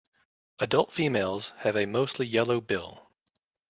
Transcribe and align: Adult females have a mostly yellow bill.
Adult 0.57 0.91
females 0.91 1.53
have 1.57 1.75
a 1.77 1.85
mostly 1.85 2.25
yellow 2.25 2.59
bill. 2.59 3.11